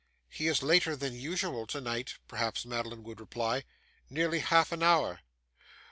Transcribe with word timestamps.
'He 0.31 0.47
is 0.47 0.63
later 0.63 0.95
than 0.95 1.13
usual 1.13 1.67
to 1.67 1.79
night,' 1.79 2.15
perhaps 2.27 2.65
Madeline 2.65 3.03
would 3.03 3.19
reply. 3.19 3.65
'Nearly 4.09 4.39
half 4.39 4.71
an 4.71 4.81
hour. 4.81 5.19